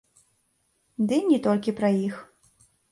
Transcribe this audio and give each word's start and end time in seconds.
Дый 1.11 1.21
не 1.31 1.39
толькі 1.49 1.77
пра 1.83 1.95
іх. 2.07 2.15